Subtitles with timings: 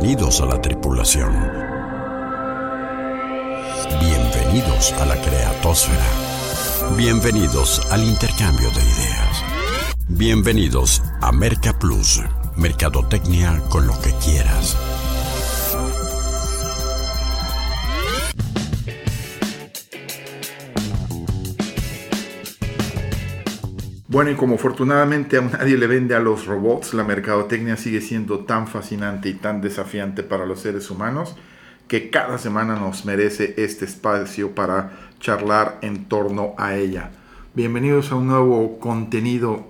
[0.00, 1.30] Bienvenidos a la tripulación.
[4.00, 6.96] Bienvenidos a la creatosfera.
[6.96, 9.44] Bienvenidos al intercambio de ideas.
[10.08, 12.22] Bienvenidos a Merca Plus,
[12.56, 14.74] Mercadotecnia con lo que quieras.
[24.10, 28.40] Bueno, y como afortunadamente a nadie le vende a los robots, la mercadotecnia sigue siendo
[28.40, 31.36] tan fascinante y tan desafiante para los seres humanos
[31.86, 37.12] que cada semana nos merece este espacio para charlar en torno a ella.
[37.54, 39.68] Bienvenidos a un nuevo contenido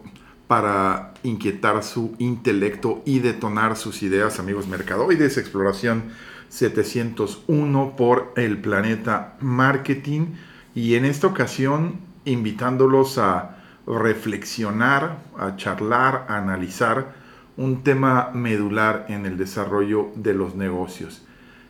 [0.48, 6.05] para inquietar su intelecto y detonar sus ideas, amigos mercadoides, exploración
[6.48, 10.29] 701 por el planeta marketing
[10.75, 13.59] y en esta ocasión invitándolos a
[13.99, 17.15] reflexionar, a charlar, a analizar
[17.57, 21.23] un tema medular en el desarrollo de los negocios.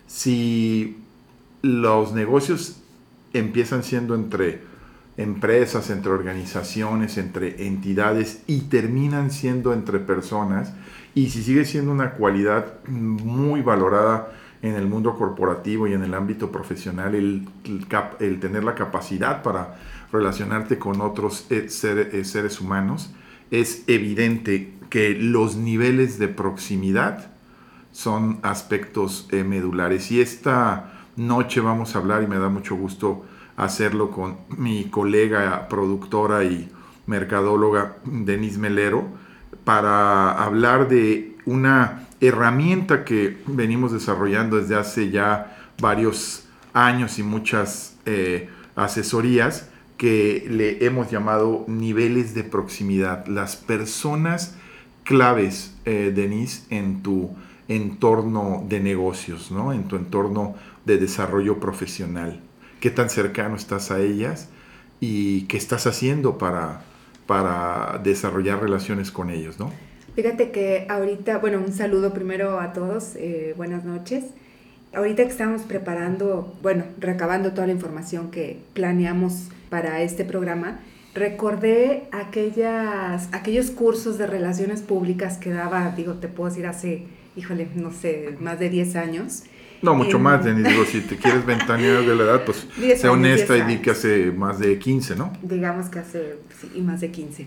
[0.06, 1.02] Si
[1.62, 2.80] los negocios
[3.32, 4.62] empiezan siendo entre
[5.16, 10.72] empresas, entre organizaciones, entre entidades y terminan siendo entre personas,
[11.14, 16.14] y si sigue siendo una cualidad muy valorada en el mundo corporativo y en el
[16.14, 17.48] ámbito profesional, el,
[18.20, 19.78] el tener la capacidad para
[20.12, 23.10] relacionarte con otros eh, eh, seres humanos,
[23.50, 27.30] es evidente que los niveles de proximidad
[27.92, 30.10] son aspectos eh, medulares.
[30.10, 33.24] Y esta noche vamos a hablar, y me da mucho gusto
[33.56, 36.70] hacerlo con mi colega productora y
[37.06, 39.08] mercadóloga Denise Melero,
[39.64, 47.96] para hablar de una herramienta que venimos desarrollando desde hace ya varios años y muchas
[48.76, 54.54] asesorías que le hemos llamado niveles de proximidad, las personas
[55.04, 57.36] claves, eh, Denise, en tu
[57.68, 59.74] entorno de negocios, ¿no?
[59.74, 60.54] en tu entorno
[60.86, 62.40] de desarrollo profesional.
[62.80, 64.48] ¿Qué tan cercano estás a ellas
[65.00, 66.82] y qué estás haciendo para,
[67.26, 69.58] para desarrollar relaciones con ellos?
[69.58, 69.70] ¿no?
[70.14, 74.24] Fíjate que ahorita, bueno, un saludo primero a todos, eh, buenas noches.
[74.92, 80.80] Ahorita que estamos preparando, bueno, recabando toda la información que planeamos para este programa,
[81.14, 87.04] recordé aquellas, aquellos cursos de relaciones públicas que daba, digo, te puedo decir hace,
[87.36, 89.44] híjole, no sé, más de 10 años.
[89.80, 90.66] No, mucho más, Denis.
[90.68, 92.66] Digo, si te quieres ventanear de la edad, pues
[92.96, 95.32] sea honesta y di que hace más de 15, ¿no?
[95.40, 97.46] Digamos que hace, sí, más de 15.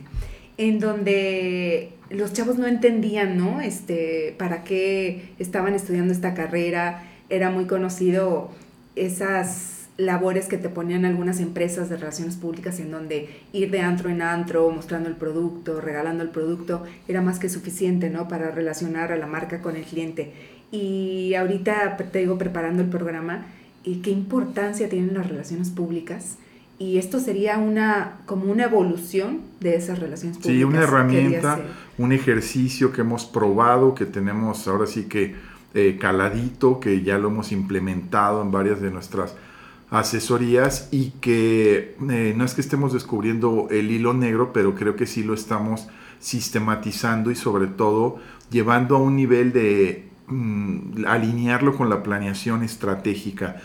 [0.58, 3.62] En donde los chavos no entendían, ¿no?
[3.62, 7.03] Este, para qué estaban estudiando esta carrera.
[7.30, 8.52] Era muy conocido
[8.96, 14.09] esas labores que te ponían algunas empresas de relaciones públicas en donde ir de antro
[14.09, 18.28] en antro, mostrando el producto, regalando el producto, era más que suficiente, ¿no?
[18.28, 20.31] Para relacionar a la marca con el cliente.
[20.72, 23.46] Y ahorita te digo, preparando el programa,
[23.84, 26.38] y qué importancia tienen las relaciones públicas.
[26.83, 30.57] Y esto sería una, como una evolución de esas relaciones públicas.
[30.57, 31.61] Sí, una herramienta,
[31.97, 35.33] un ejercicio que hemos probado, que tenemos ahora sí que
[35.73, 39.33] eh, caladito, que ya lo hemos implementado en varias de nuestras
[39.91, 45.05] asesorías y que eh, no es que estemos descubriendo el hilo negro, pero creo que
[45.05, 45.88] sí lo estamos
[46.19, 48.17] sistematizando y sobre todo
[48.51, 53.61] llevando a un nivel de mm, alinearlo con la planeación estratégica,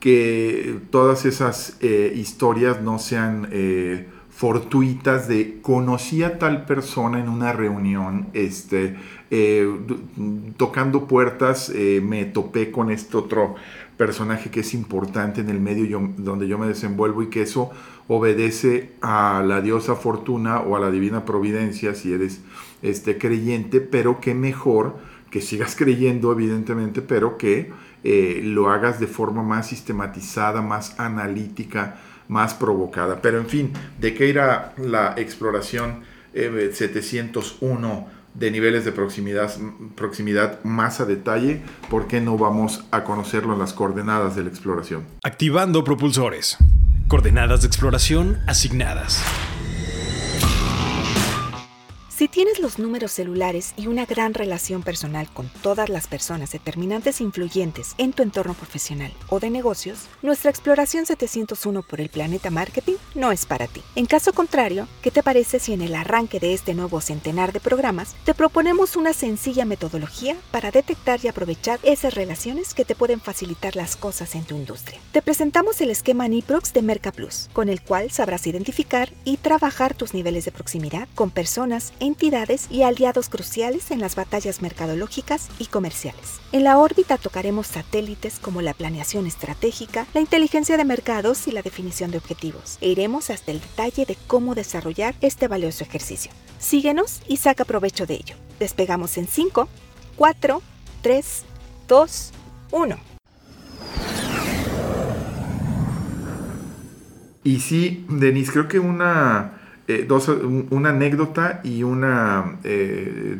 [0.00, 7.28] que todas esas eh, historias no sean eh, fortuitas de conocí a tal persona en
[7.28, 8.96] una reunión, este,
[10.56, 11.70] tocando puertas,
[12.02, 13.56] me topé con este otro
[13.98, 17.70] personaje que es importante en el medio donde yo me desenvuelvo y que eso
[18.08, 22.40] obedece a la diosa fortuna o a la divina providencia si eres
[22.80, 24.96] este creyente, pero que mejor
[25.30, 31.98] que sigas creyendo evidentemente, pero que eh, lo hagas de forma más sistematizada, más analítica,
[32.28, 33.20] más provocada.
[33.22, 36.02] Pero en fin, ¿de qué irá la exploración
[36.32, 38.08] 701?
[38.16, 39.52] Eh, de niveles de proximidad,
[39.96, 44.50] proximidad más a detalle, ¿por qué no vamos a conocerlo en las coordenadas de la
[44.50, 45.04] exploración?
[45.22, 46.56] Activando propulsores.
[47.08, 49.22] Coordenadas de exploración asignadas.
[52.20, 57.18] Si tienes los números celulares y una gran relación personal con todas las personas determinantes
[57.18, 62.50] e influyentes en tu entorno profesional o de negocios, nuestra exploración 701 por el planeta
[62.50, 63.80] marketing no es para ti.
[63.96, 67.60] En caso contrario, ¿qué te parece si en el arranque de este nuevo centenar de
[67.60, 73.22] programas te proponemos una sencilla metodología para detectar y aprovechar esas relaciones que te pueden
[73.22, 75.00] facilitar las cosas en tu industria?
[75.12, 79.94] Te presentamos el esquema NIPROX de Merca Plus, con el cual sabrás identificar y trabajar
[79.94, 85.48] tus niveles de proximidad con personas en entidades y aliados cruciales en las batallas mercadológicas
[85.58, 86.40] y comerciales.
[86.52, 91.62] En la órbita tocaremos satélites como la planeación estratégica, la inteligencia de mercados y la
[91.62, 96.32] definición de objetivos, e iremos hasta el detalle de cómo desarrollar este valioso ejercicio.
[96.58, 98.34] Síguenos y saca provecho de ello.
[98.58, 99.68] Despegamos en 5,
[100.16, 100.62] 4,
[101.02, 101.42] 3,
[101.88, 102.32] 2,
[102.72, 102.96] 1.
[107.42, 109.59] Y sí, Denise, creo que una,
[109.90, 110.28] eh, dos,
[110.70, 113.38] una anécdota y una eh,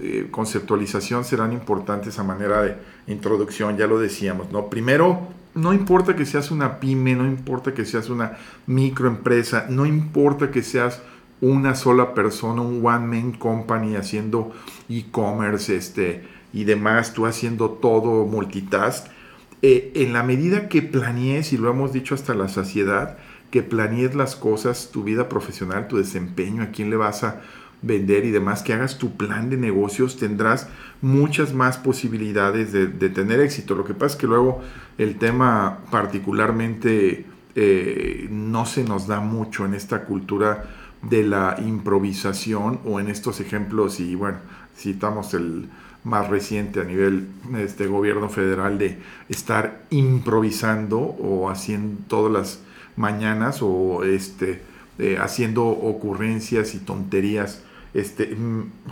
[0.00, 2.76] eh, conceptualización serán importantes a manera de
[3.06, 4.68] introducción, ya lo decíamos, ¿no?
[4.70, 8.36] Primero, no importa que seas una pyme, no importa que seas una
[8.66, 11.00] microempresa, no importa que seas
[11.40, 14.50] una sola persona, un one man company haciendo
[14.88, 19.06] e-commerce este, y demás, tú haciendo todo multitask,
[19.62, 23.16] en la medida que planees, y lo hemos dicho hasta la saciedad,
[23.54, 27.40] que planees las cosas, tu vida profesional, tu desempeño, a quién le vas a
[27.82, 30.66] vender y demás, que hagas tu plan de negocios, tendrás
[31.00, 33.76] muchas más posibilidades de, tener éxito.
[33.76, 34.60] Lo que pasa es que luego
[34.98, 40.64] el tema particularmente eh, no se nos da mucho en esta cultura
[41.02, 44.38] de la improvisación o en estos ejemplos y bueno,
[44.76, 45.68] citamos el
[46.02, 48.98] más reciente a nivel este gobierno federal de
[49.28, 52.64] estar improvisando o haciendo todas las
[52.96, 54.62] mañanas o este,
[54.98, 57.62] eh, haciendo ocurrencias y tonterías
[57.94, 58.36] este,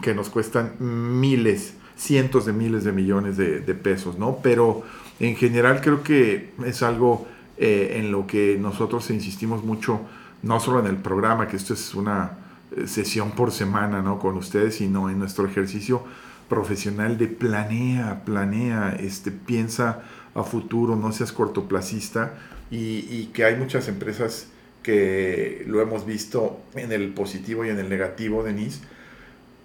[0.00, 4.38] que nos cuestan miles, cientos de miles de millones de, pesos, ¿no?
[4.42, 4.82] Pero
[5.20, 7.26] en general creo que es algo
[7.58, 10.00] eh, en lo que nosotros insistimos mucho,
[10.42, 12.38] no solo en el programa, que esto es una
[12.76, 14.18] eh, sesión por semana, ¿no?
[14.18, 16.02] Con ustedes, sino en nuestro ejercicio
[16.48, 20.02] profesional de planea, planea, este, piensa
[20.34, 22.34] a futuro, no seas cortoplacista.
[22.70, 24.46] Y, que hay muchas empresas
[24.82, 28.80] que lo hemos visto en el positivo y en el negativo, Denise,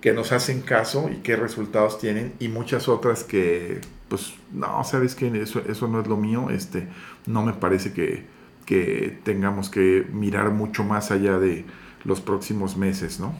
[0.01, 2.33] que nos hacen caso y qué resultados tienen.
[2.39, 3.79] Y muchas otras que
[4.09, 6.87] pues no, sabes que eso, eso no es lo mío, este,
[7.25, 8.25] no me parece que,
[8.65, 11.65] que tengamos que mirar mucho más allá de
[12.03, 13.33] los próximos meses, ¿no?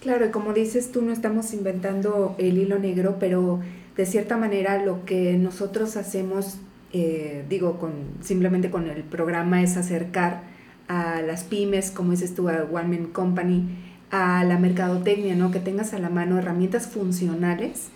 [0.00, 3.60] Claro, y como dices tú, no estamos inventando el hilo negro, pero
[3.96, 6.58] de cierta manera lo que nosotros hacemos
[6.98, 10.44] eh, digo, con, simplemente con el programa es acercar
[10.88, 13.68] a las pymes, como dices tú, a One Man Company,
[14.10, 15.50] a la mercadotecnia, ¿no?
[15.50, 17.88] Que tengas a la mano herramientas funcionales,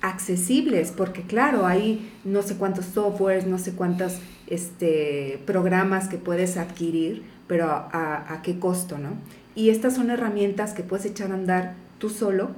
[0.00, 6.56] accesibles, porque claro, hay no sé cuántos softwares, no sé cuántos este, programas que puedes
[6.56, 9.14] adquirir, pero a, a qué costo, ¿no?
[9.56, 12.50] Y estas son herramientas que puedes echar a andar tú solo,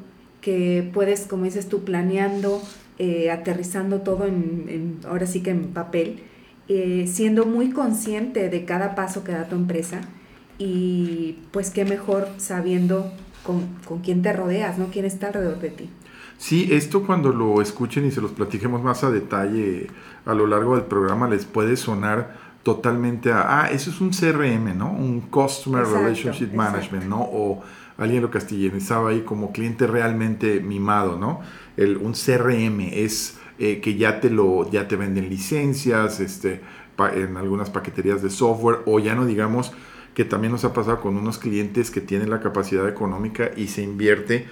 [0.43, 2.61] que puedes, como dices tú, planeando,
[2.99, 6.21] eh, aterrizando todo en, ahora sí que en papel,
[6.69, 10.01] eh, siendo muy consciente de cada paso que da tu empresa
[10.59, 13.13] y pues qué mejor sabiendo
[13.45, 14.89] con, con quién te rodeas, ¿no?
[14.89, 15.91] ¿Quién está alrededor de ti?
[16.39, 19.89] Sí, esto cuando lo escuchen y se los platiquemos más a detalle
[20.25, 24.77] a lo largo del programa les puede sonar totalmente a, ah, eso es un CRM,
[24.77, 24.93] ¿no?
[24.93, 27.23] Un Customer Relationship Management, ¿no?
[27.23, 27.63] O
[27.99, 31.41] alguien lo castellanizaba ahí como cliente realmente mimado, ¿no?
[31.77, 36.61] un CRM es eh, que ya te, lo, ya te venden licencias este,
[37.15, 39.73] en algunas paqueterías de software o ya no digamos
[40.15, 43.83] que también nos ha pasado con unos clientes que tienen la capacidad económica y se
[43.83, 44.47] invierte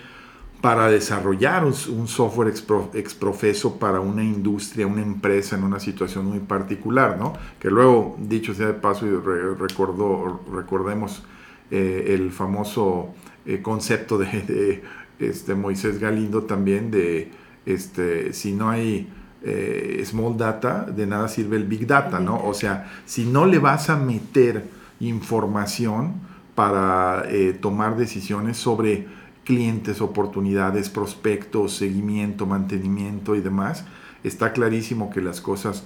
[0.60, 2.52] para desarrollar un, software
[2.94, 7.34] exprofeso para una industria, una empresa en una situación muy particular, ¿no?
[7.60, 11.24] Que luego, dicho sea de paso, y recordó, recordemos
[11.70, 13.14] eh, el famoso
[13.46, 14.82] eh, concepto de,
[15.20, 17.30] este, Moisés Galindo también de
[17.64, 19.08] este, si no hay
[19.42, 22.44] eh, small data, de nada sirve el big data, ¿no?
[22.44, 24.64] O sea, si no le vas a meter
[24.98, 26.14] información
[26.56, 29.06] para eh, tomar decisiones sobre
[29.44, 33.84] clientes, oportunidades, prospectos, seguimiento, mantenimiento y demás,
[34.24, 35.84] está clarísimo que las cosas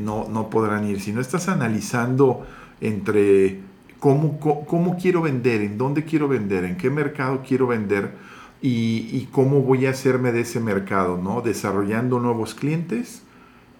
[0.00, 0.98] no, no podrán ir.
[0.98, 2.46] Si no estás analizando
[2.80, 3.60] entre
[3.98, 8.12] cómo, quiero vender, en dónde quiero vender, en qué mercado quiero vender,
[8.60, 11.42] y, cómo voy a hacerme de ese mercado, ¿no?
[11.42, 13.22] Desarrollando nuevos clientes,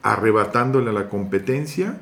[0.02, 1.98] arrebatándole a la competencia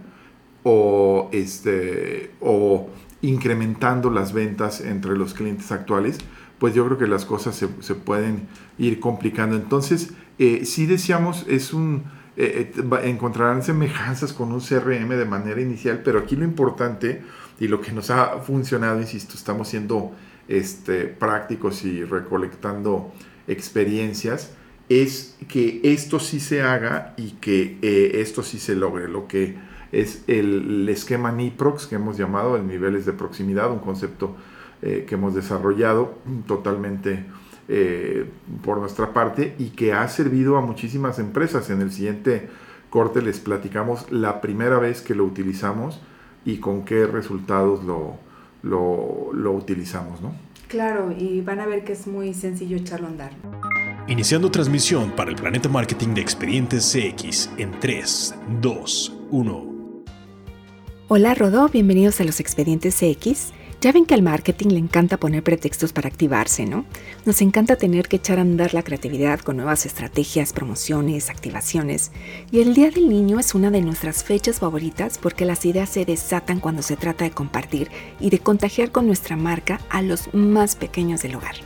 [0.63, 2.91] o, este, o
[3.23, 6.19] incrementando las ventas entre los clientes actuales,
[6.59, 8.47] pues yo creo que las cosas se, pueden
[8.79, 9.57] ir complicando.
[9.57, 12.05] Entonces, eh, si deseamos, es un,
[12.37, 17.23] eh, eh, encontrarán semejanzas con un CRM de manera inicial, pero aquí lo importante
[17.59, 20.13] y lo que nos ha funcionado, insisto, estamos siendo
[20.49, 23.13] este, prácticos y recolectando
[23.49, 24.53] experiencias,
[24.89, 29.09] es que esto sí se haga y que eh, esto sí se logre.
[29.09, 29.57] Lo que
[29.93, 34.37] es el, esquema NIPROX que hemos llamado, el niveles de proximidad, un concepto
[34.83, 37.25] eh, que hemos desarrollado totalmente
[37.69, 38.27] eh,
[38.63, 41.71] por nuestra parte y que ha servido a muchísimas empresas.
[41.71, 42.49] En el siguiente
[42.91, 46.01] corte les platicamos la primera vez que lo utilizamos
[46.47, 48.17] y con qué resultados lo,
[48.63, 50.33] lo, utilizamos, ¿no?
[50.69, 53.33] Claro, y van a ver que es muy sencillo echarlo a andar.
[54.09, 59.77] Iniciando transmisión para el Planeta Marketing de Expedientes CX en 3, 2, 1.
[61.09, 63.53] Hola Rodó, bienvenidos a los Expedientes CX.
[63.83, 66.87] Ya ven que al marketing le encanta poner pretextos para activarse, ¿no?
[67.27, 72.11] Nos encanta tener que echar a andar la creatividad con nuevas estrategias, promociones, activaciones.
[72.51, 76.07] Y el Día del Niño es una de nuestras fechas favoritas porque las ideas se
[76.07, 80.75] desatan cuando se trata de compartir y de contagiar con nuestra marca a los más
[80.75, 81.57] pequeños del hogar.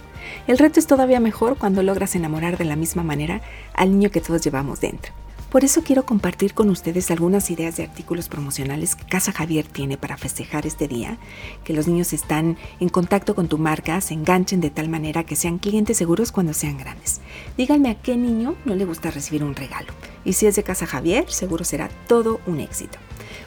[0.48, 3.40] El reto es todavía mejor cuando logras enamorar de la misma manera
[3.72, 5.12] al niño que todos llevamos dentro.
[5.50, 9.98] Por eso quiero compartir con ustedes algunas ideas de artículos promocionales que Casa Javier tiene
[9.98, 11.18] para festejar este día,
[11.64, 15.34] que los niños están en contacto con tu marca, se enganchen de tal manera que
[15.34, 17.20] sean clientes seguros cuando sean grandes.
[17.56, 19.92] Díganme a qué niño no le gusta recibir un regalo.
[20.24, 22.98] Y si es de Casa Javier, seguro será todo un éxito.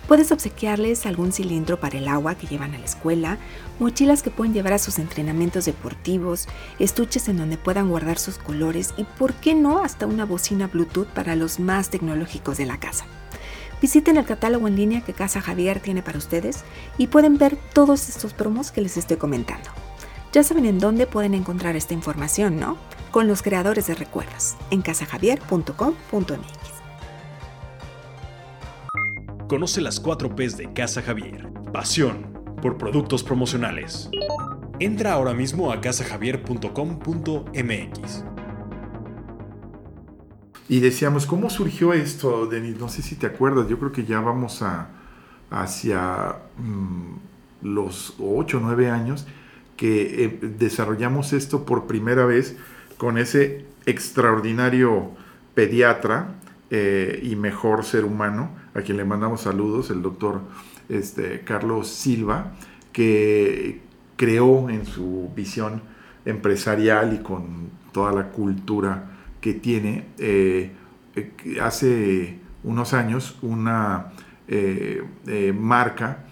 [0.08, 3.38] Puedes obsequiarles algún cilindro para el agua que llevan a la escuela,
[3.80, 8.94] mochilas que pueden llevar a sus entrenamientos deportivos, estuches en donde puedan guardar sus colores
[8.98, 13.06] y, por qué no, hasta una bocina Bluetooth para los más tecnológicos de la casa.
[13.82, 16.64] Visiten el catálogo en línea que Casa Javier tiene para ustedes
[16.98, 19.70] y pueden ver todos estos promos que les estoy comentando.
[20.32, 22.78] Ya saben en dónde pueden encontrar esta información, ¿no?
[23.12, 26.63] Con los creadores de recuerdos, en casajavier.com.mx.
[29.48, 31.52] Conoce las 4 P's de Casa Javier.
[31.72, 34.10] Pasión por productos promocionales.
[34.80, 38.26] Entra ahora mismo a casajavier.com.mx.
[40.70, 42.80] Y decíamos, ¿cómo surgió esto, Denis?
[42.80, 44.90] No sé si te acuerdas, yo creo que ya vamos a
[45.52, 47.16] hacia mm,
[47.62, 49.28] los 8 o 9 años
[49.78, 52.56] que eh, desarrollamos esto por primera vez
[52.98, 55.12] con ese extraordinario
[55.54, 56.36] pediatra
[56.70, 60.42] eh, y mejor ser humano, a quien le mandamos saludos, el doctor
[60.90, 62.54] este, Carlos Silva,
[62.92, 63.82] que
[64.16, 65.82] creó en su visión
[66.26, 69.12] empresarial y con toda la cultura
[69.42, 70.72] que tiene, eh,
[71.16, 74.12] eh, hace unos años una
[75.56, 76.26] marca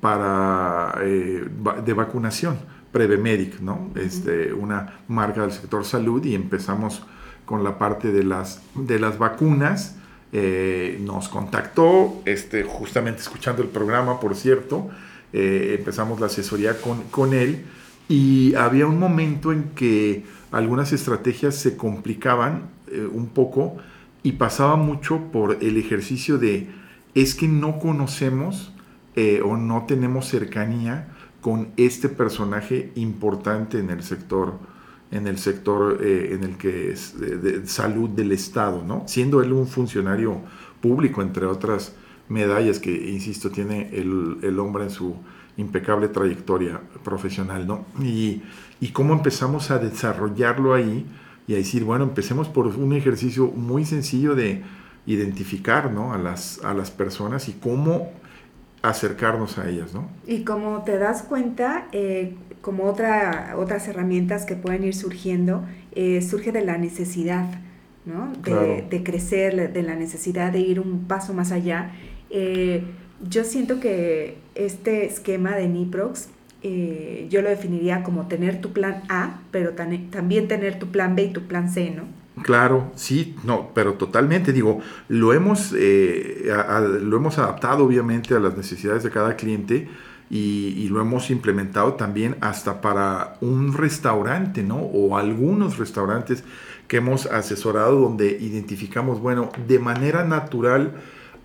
[0.00, 2.56] para, de vacunación,
[2.92, 3.90] Prevemedic, ¿no?
[3.94, 7.02] Este, una marca del sector salud y empezamos
[7.44, 9.96] con la parte de las, de las vacunas.
[10.32, 14.88] Eh, nos contactó, este, justamente escuchando el programa, por cierto,
[15.32, 17.64] eh, empezamos la asesoría con, con él
[18.08, 23.76] y había un momento en que algunas estrategias se complicaban eh, un poco
[24.22, 26.68] y pasaba mucho por el ejercicio de
[27.14, 28.72] es que no conocemos
[29.44, 31.08] o no tenemos cercanía
[31.40, 34.58] con este personaje importante en el sector
[35.10, 39.04] en el sector eh, en el que es de, salud del Estado, ¿no?
[39.06, 40.40] Siendo él un funcionario
[40.80, 41.94] público, entre otras
[42.28, 45.16] medallas que, insisto, tiene el, el hombre en su
[45.56, 47.86] impecable trayectoria profesional, ¿no?
[48.00, 48.42] Y,
[48.80, 51.06] y, cómo empezamos a desarrollarlo ahí
[51.46, 54.62] y a decir, bueno, empecemos por un ejercicio muy sencillo de
[55.06, 56.12] identificar, ¿no?
[56.12, 58.10] A las, a las personas y cómo
[58.82, 60.08] acercarnos a ellas, ¿no?
[60.26, 62.36] Y como te das cuenta, eh,
[62.66, 67.46] como otra, otras herramientas que pueden ir surgiendo, eh, surge de la necesidad,
[68.04, 68.32] ¿no?
[68.42, 71.92] De, crecer, de la necesidad de ir un paso más allá.
[72.28, 72.82] Eh,
[73.22, 76.30] yo siento que este esquema de Niprox,
[77.30, 81.32] yo lo definiría como tener tu plan A, pero también tener tu plan B y
[81.32, 82.02] tu plan C, ¿no?
[82.42, 86.52] Claro, sí, no, pero totalmente, digo, lo hemos, eh,
[87.00, 89.88] lo hemos adaptado obviamente a las necesidades de cada cliente
[90.28, 94.76] y, lo hemos implementado también hasta para un restaurante, ¿no?
[94.76, 96.42] O algunos restaurantes
[96.88, 100.94] que hemos asesorado donde identificamos, bueno, de manera natural,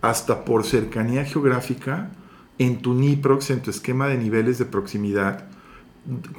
[0.01, 2.09] hasta por cercanía geográfica,
[2.57, 5.45] en tu NIPROX, en tu esquema de niveles de proximidad,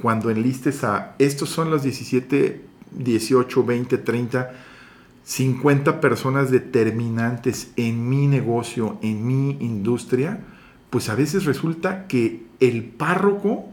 [0.01, 4.51] cuando enlistes a, estos son los 17 18, 20, 30,
[5.23, 10.39] 50 personas determinantes en mi negocio, en mi industria,
[10.93, 13.65] pues a veces resulta que el párroco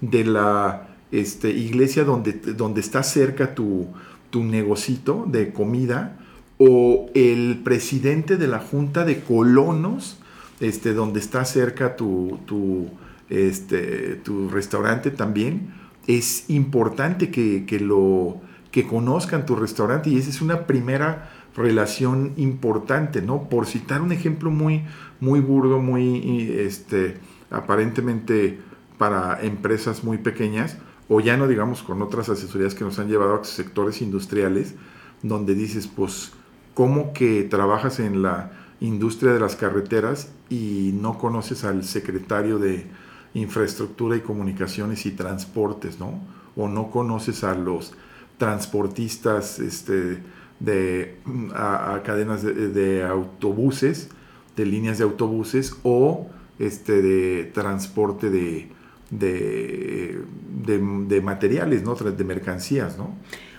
[0.00, 3.88] de la este, iglesia donde, donde está cerca tu,
[4.30, 6.16] tu negocito de comida,
[6.56, 10.16] o el presidente de la junta de colonos,
[10.60, 12.88] este, donde está cerca tu, tu,
[13.28, 15.74] este, tu restaurante también,
[16.06, 22.32] es importante que, que lo que conozcan tu restaurante y esa es una primera relación
[22.36, 23.48] importante, ¿no?
[23.48, 24.84] Por citar un ejemplo muy,
[25.20, 27.18] muy burdo, muy, este,
[27.50, 28.58] aparentemente
[28.98, 30.78] para empresas muy pequeñas
[31.08, 34.74] o ya no digamos con otras asesorías que nos han llevado a sectores industriales,
[35.22, 36.32] donde dices, pues,
[36.74, 42.86] ¿cómo que trabajas en la industria de las carreteras y no conoces al secretario de
[43.34, 46.20] infraestructura y comunicaciones y transportes, ¿no?
[46.56, 47.94] O no conoces a los
[48.38, 50.22] transportistas este,
[50.64, 51.16] de
[51.54, 54.08] a, cadenas de, autobuses,
[54.56, 56.28] de líneas de autobuses o
[56.58, 58.68] este, de transporte de,
[59.10, 61.94] de, materiales, ¿no?
[61.94, 62.96] de mercancías.
[62.96, 63.10] ¿no?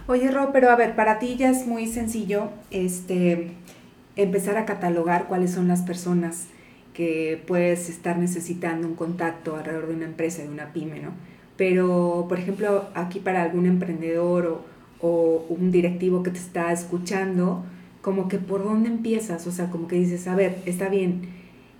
[0.08, 3.52] Oye, Ro, pero a ver, para ti ya es muy sencillo este,
[4.16, 6.48] empezar a catalogar cuáles son las personas
[6.94, 11.12] que puedes estar necesitando un contacto alrededor de una empresa, de una pyme, ¿no?
[11.58, 14.73] Pero, por ejemplo, aquí para algún emprendedor o,
[15.04, 17.64] o un directivo que te está escuchando,
[18.02, 21.28] como que por dónde empiezas, o sea, como que dices, a ver, está bien,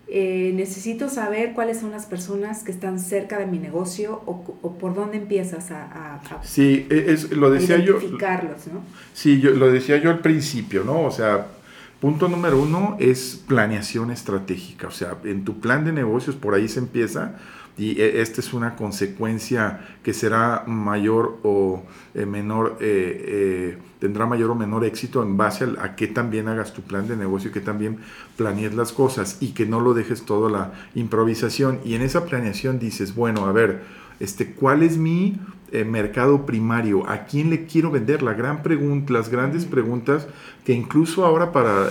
[0.10, 4.94] eh, necesito saber cuáles son las personas que están cerca de mi negocio o, por
[4.94, 8.84] dónde empiezas a, sí, e, es, lo decía identificarlos, ¿no?
[9.14, 11.04] Sí, yo, lo decía yo al principio, ¿no?
[11.04, 11.48] O sea,
[12.02, 16.68] punto número uno es planeación estratégica, o sea, en tu plan de negocios por ahí
[16.68, 17.38] se empieza
[17.78, 24.26] y e, esta es una consecuencia que será mayor o eh, menor, eh, eh, tendrá
[24.26, 27.52] mayor o menor éxito en base a, a, que también hagas tu plan de negocio,
[27.52, 27.98] que también
[28.38, 31.80] planees las cosas y que no lo dejes todo la improvisación.
[31.84, 33.82] Y en esa planeación dices, bueno, a ver,
[34.20, 35.40] este, ¿cuál es mi
[35.88, 37.10] mercado primario?
[37.10, 38.22] ¿A quién le quiero vender?
[38.22, 40.28] La gran pregunta, las grandes preguntas
[40.64, 41.90] que incluso ahora para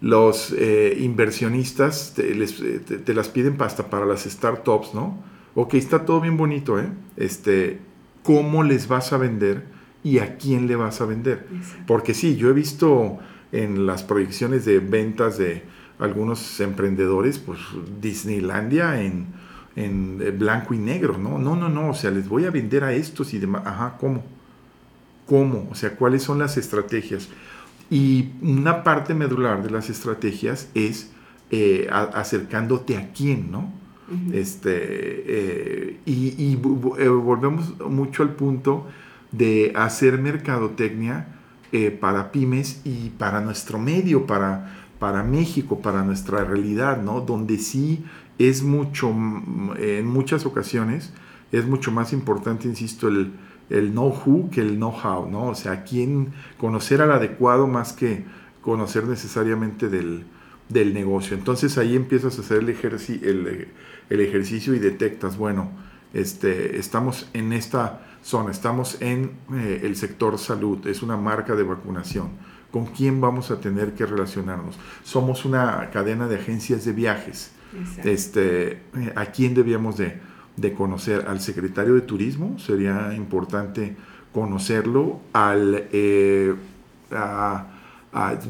[0.00, 5.22] los eh, inversionistas eh, te, las piden hasta para las startups, ¿no?
[5.54, 6.88] Ok, está todo bien bonito, ¿eh?
[7.16, 7.80] Este,
[8.22, 9.64] ¿Cómo les vas a vender
[10.02, 11.46] y a quién le vas a vender?
[11.86, 13.18] Porque sí, yo he visto
[13.52, 15.64] en las proyecciones de ventas de
[15.98, 17.58] algunos emprendedores, pues
[18.00, 19.26] Disneylandia en,
[19.76, 21.38] en blanco y negro, ¿no?
[21.38, 23.62] No, no, no, o sea, les voy a vender a estos y demás.
[23.66, 24.22] Ajá, ¿cómo?
[25.26, 25.68] ¿Cómo?
[25.70, 27.28] O sea, ¿cuáles son las estrategias?
[27.90, 31.10] Y una parte medular de las estrategias es
[31.50, 33.72] eh, acercándote a quién, ¿no?
[34.32, 38.86] este, eh, y, eh, volvemos mucho al punto
[39.30, 41.36] de hacer mercadotecnia
[42.00, 47.20] para pymes y para nuestro medio, para, para México, para nuestra realidad, ¿no?
[47.20, 48.04] Donde sí
[48.38, 51.12] es mucho, en muchas ocasiones,
[51.52, 53.32] es mucho más importante, insisto, el,
[53.70, 55.46] el know-who que el know-how, ¿no?
[55.46, 58.24] O sea, quién conocer al adecuado más que
[58.60, 60.26] conocer necesariamente del,
[60.68, 61.36] negocio.
[61.36, 62.68] Entonces ahí empiezas a hacer el,
[64.10, 65.70] el, ejercicio y detectas, bueno,
[66.12, 71.62] este, estamos en esta zona, estamos en eh, el sector salud, es una marca de
[71.62, 72.30] vacunación.
[72.70, 74.78] ¿Con quién vamos a tener que relacionarnos?
[75.02, 77.52] Somos una cadena de agencias de viajes.
[78.04, 80.20] Este, eh, ¿A quién debíamos de
[80.60, 83.96] de conocer al secretario de Turismo, sería importante
[84.32, 86.54] conocerlo, al, eh,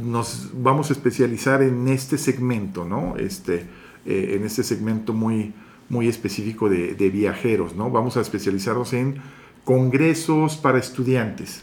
[0.02, 3.16] nos vamos a especializar en este segmento, ¿no?
[3.16, 3.66] Este,
[4.04, 5.54] eh, en este segmento muy,
[5.88, 7.90] muy específico de, viajeros, ¿no?
[7.90, 9.16] Vamos a especializarnos en
[9.64, 11.62] congresos para estudiantes.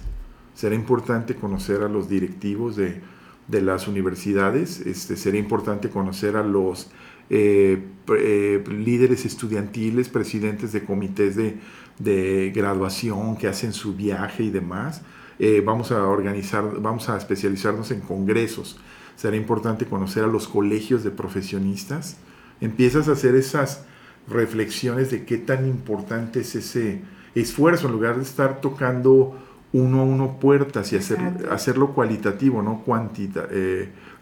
[0.56, 3.02] Será importante conocer a los directivos de,
[3.48, 6.90] de las universidades, este, sería importante conocer a los
[7.30, 15.02] eh, eh, líderes estudiantiles, presidentes de comités de, graduación que hacen su viaje y demás.
[15.40, 18.80] Eh, vamos a organizar, vamos a especializarnos en congresos.
[19.16, 22.18] Será importante conocer a los colegios de profesionistas.
[22.62, 23.86] Empiezas a hacer esas
[24.28, 27.02] reflexiones de qué tan importante es ese
[27.34, 29.36] esfuerzo en lugar de estar tocando
[29.74, 31.20] uno a uno puertas y hacer,
[31.52, 33.48] hacerlo cualitativo, no cuantita,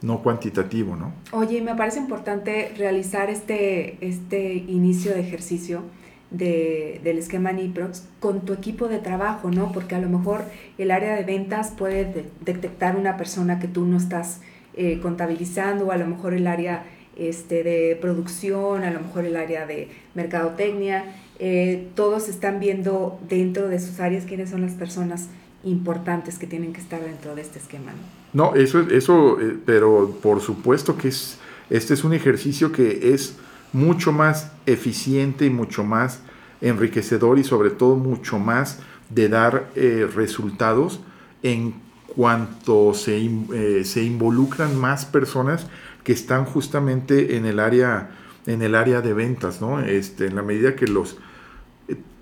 [0.01, 1.13] no cuantitativo, ¿no?
[1.31, 5.83] Oye, me parece importante realizar este, este inicio de ejercicio
[6.31, 9.71] de, del esquema NIPROX con tu equipo de trabajo, ¿no?
[9.71, 10.43] Porque a lo mejor
[10.77, 14.41] el área de ventas puede detectar una persona que tú no estás
[14.73, 16.83] eh, contabilizando, o a lo mejor el área
[17.15, 21.05] este, de producción, a lo mejor el área de mercadotecnia.
[21.37, 25.27] Eh, todos están viendo dentro de sus áreas quiénes son las personas
[25.65, 27.91] importantes que tienen que estar dentro de este esquema.
[28.33, 31.37] No, no eso, eso eh, pero por supuesto que es,
[31.69, 33.35] este es un ejercicio que es
[33.73, 36.21] mucho más eficiente y mucho más
[36.61, 41.01] enriquecedor y sobre todo mucho más de dar eh, resultados
[41.43, 41.75] en
[42.07, 45.67] cuanto se, se, involucran más personas
[46.05, 48.09] que están justamente en el área
[48.47, 49.79] en el área de ventas, ¿no?
[49.79, 51.17] Este, en la medida que los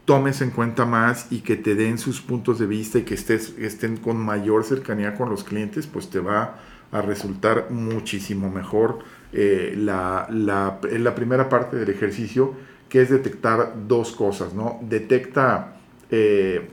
[0.06, 3.56] tomes en cuenta más y que te den sus puntos de vista y que estés,
[3.58, 6.60] estén con mayor cercanía con los clientes, pues te va
[6.92, 9.00] a resultar muchísimo mejor
[9.32, 10.80] eh, la, la,
[11.16, 12.54] primera parte del ejercicio,
[12.89, 14.80] que es detectar dos cosas, ¿no?
[14.82, 15.78] Detecta
[16.12, 16.70] eh,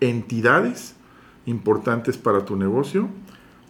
[0.00, 0.94] entidades
[1.46, 3.08] importantes para tu negocio,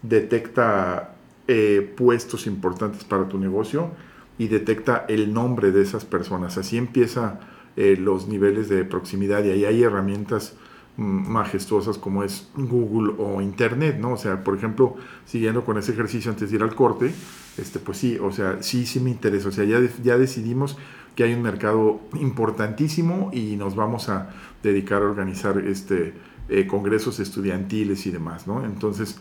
[0.02, 1.14] detecta
[1.48, 3.90] eh, puestos importantes para tu negocio
[4.36, 6.58] y detecta el nombre de esas personas.
[6.58, 7.40] Así empieza
[7.76, 10.54] eh, los niveles de proximidad y ahí hay herramientas
[10.96, 14.12] mm, majestuosas como es Google o Internet, ¿no?
[14.12, 17.12] O sea, por ejemplo, siguiendo con ese ejercicio antes de ir al corte,
[17.58, 19.48] este, pues sí, o sea, sí, sí me interesa.
[19.48, 20.76] O sea, ya, ya decidimos
[21.14, 24.30] que hay un mercado importantísimo y nos vamos a
[24.62, 26.14] dedicar a organizar este,
[26.48, 28.64] eh, congresos estudiantiles y demás, ¿no?
[28.64, 29.20] Entonces,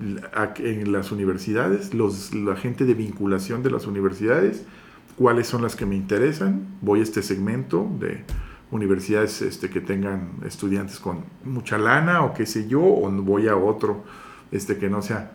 [0.00, 4.64] en las universidades, los, la gente de vinculación de las universidades,
[5.16, 8.24] cuáles son las que me interesan, voy a este segmento de
[8.70, 13.56] universidades este, que tengan estudiantes con mucha lana o qué sé yo, o voy a
[13.56, 14.04] otro
[14.50, 15.32] este, que no sea,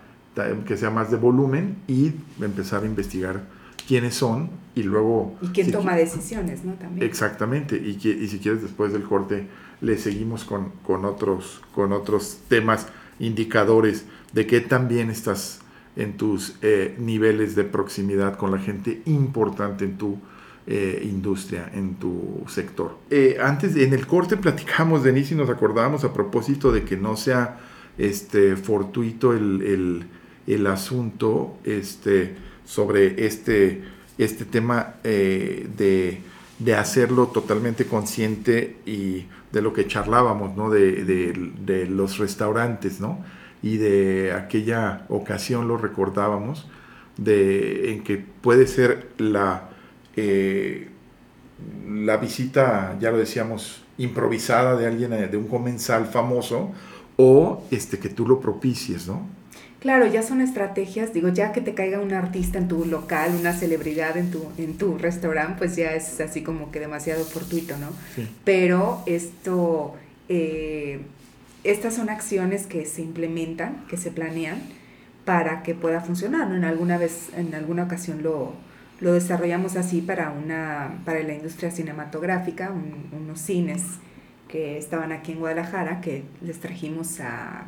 [0.66, 3.42] que sea más de volumen y empezar a investigar
[3.86, 5.36] quiénes son y luego...
[5.40, 6.74] Y quién toma decisiones, ¿no?
[6.74, 7.06] También.
[7.06, 9.46] Exactamente, y, que, y si quieres después del corte
[9.80, 12.88] le seguimos con, con, otros, con otros temas,
[13.20, 15.60] indicadores de que también estás
[15.98, 20.16] en tus eh, niveles de proximidad con la gente importante en tu
[20.68, 22.96] eh, industria, en tu sector.
[23.10, 27.16] Eh, antes, en el corte platicamos, Denise, y nos acordábamos a propósito de que no
[27.16, 27.58] sea
[27.98, 30.06] este, fortuito el,
[30.46, 33.82] el, asunto este, sobre este,
[34.18, 36.22] este tema de,
[36.60, 40.70] de, hacerlo totalmente consciente y de lo que charlábamos, ¿no?
[40.70, 43.18] De, de, de los restaurantes, ¿no?
[43.62, 46.66] Y de aquella ocasión lo recordábamos,
[47.16, 49.68] de, en que puede ser la,
[50.16, 50.88] eh,
[51.88, 56.70] la visita, ya lo decíamos, improvisada de alguien, eh, de un comensal famoso,
[57.16, 59.26] o este, que tú lo propicies, ¿no?
[59.80, 63.52] Claro, ya son estrategias, digo, ya que te caiga un artista en tu local, una
[63.52, 67.88] celebridad en tu, en tu restaurante, pues ya es así como que demasiado fortuito, ¿no?
[68.44, 69.94] Pero esto
[70.28, 71.00] eh,
[71.64, 74.58] estas son acciones que se implementan, que se planean
[75.24, 76.52] para que pueda funcionar.
[76.54, 78.54] En alguna vez, en alguna ocasión lo,
[79.00, 82.72] lo desarrollamos así para una, para la industria cinematográfica,
[83.12, 83.82] unos cines
[84.48, 87.66] que estaban aquí en Guadalajara, que les trajimos a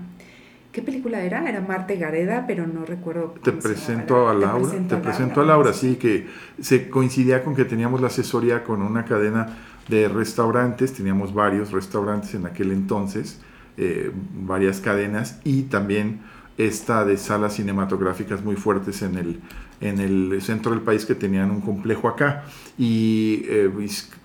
[0.73, 1.49] ¿Qué película era?
[1.49, 3.35] Era Marte Gareda, pero no recuerdo.
[3.43, 4.71] Te presento a Laura.
[4.89, 6.29] Te presento, a Laura, sí, que
[6.61, 12.35] se coincidía con que teníamos la asesoría con una cadena de restaurantes, teníamos varios restaurantes
[12.35, 13.41] en aquel entonces,
[13.83, 16.21] eh, varias cadenas y también
[16.59, 19.41] esta de salas cinematográficas muy fuertes en el,
[19.81, 22.45] en el centro del país que tenían un complejo acá.
[22.77, 23.71] Y eh,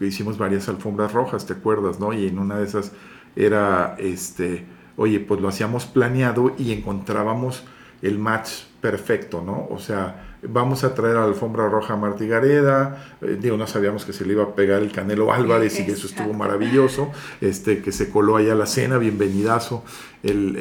[0.01, 2.01] hicimos varias alfombras rojas, ¿te acuerdas?
[2.01, 2.11] ¿no?
[2.11, 2.91] Y en una de esas
[3.37, 4.65] era, este,
[4.97, 7.63] oye, pues lo hacíamos planeado y encontrábamos
[8.01, 8.49] el match
[8.81, 9.67] perfecto, ¿no?
[9.69, 13.67] O sea, vamos a traer a la alfombra roja a Martí Gareda, eh, digo, no
[13.67, 17.11] sabíamos que se le iba a pegar el Canelo Álvarez y que eso estuvo maravilloso,
[17.41, 19.83] este, que se coló allá a la cena, bienvenidazo
[20.23, 20.55] el,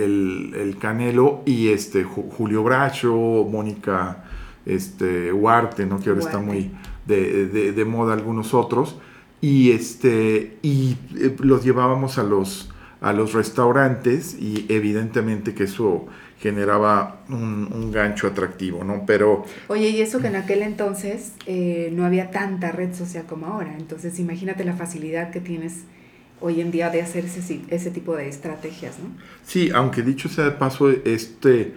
[0.55, 3.13] el, Canelo, y este, Julio Bracho,
[3.51, 4.25] Mónica
[4.67, 6.01] este, Huarte, ¿no?
[6.01, 6.71] que ahora está muy
[7.07, 8.97] de, de, moda algunos otros,
[9.41, 12.71] y, este, y eh, los llevábamos a los,
[13.01, 16.07] a los restaurantes y evidentemente que eso
[16.39, 19.05] generaba un, gancho atractivo, ¿no?
[19.07, 19.45] Pero...
[19.69, 23.75] Oye, y eso que en aquel entonces eh, no había tanta red social como ahora,
[23.79, 25.85] entonces imagínate la facilidad que tienes
[26.41, 29.11] hoy en día de hacer ese, ese tipo de estrategias, ¿no?
[29.45, 31.75] Sí, aunque dicho sea de paso, este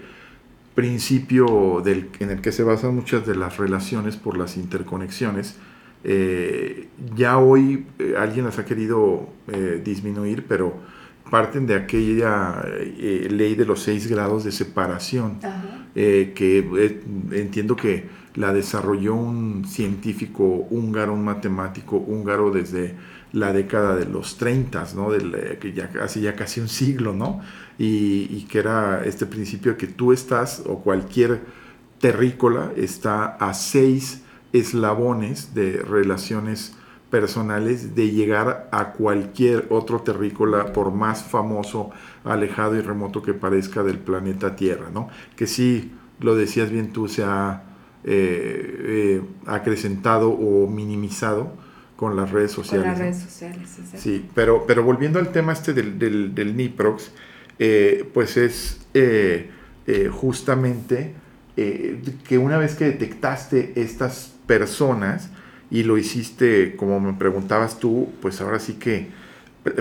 [0.76, 5.56] principio del, en el que se basan muchas de las relaciones por las interconexiones,
[6.04, 9.30] eh, ya hoy eh, alguien las ha querido
[9.84, 10.76] disminuir, pero
[11.30, 15.40] parten de aquella eh, ley de los seis grados de separación,
[15.96, 22.96] eh, que eh, entiendo que la desarrolló un científico húngaro, un matemático húngaro desde
[23.34, 25.10] la década de los 30, ¿no?
[25.60, 27.42] que ya, hace ya casi un siglo, ¿no?
[27.78, 31.42] Y, y, que era este principio de que tú estás, o cualquier
[32.00, 34.22] terrícola, está a seis
[34.54, 36.77] eslabones de relaciones
[37.10, 41.91] personales de llegar a cualquier otro terrícola, por más famoso,
[42.24, 45.10] alejado y remoto que parezca del planeta Tierra, ¿no?
[45.36, 47.63] Que sí, lo decías bien tú, se ha
[48.04, 51.52] eh, eh, acrecentado o minimizado
[51.96, 52.86] con las redes sociales.
[52.86, 57.12] Con las redes sociales, Sí, pero, pero volviendo al tema este del, del, del NIPROX,
[57.60, 58.82] eh, pues es
[60.12, 61.15] justamente
[61.56, 65.30] que una vez que detectaste estas personas,
[65.69, 69.10] y lo hiciste, como me preguntabas tú, pues ahora sí que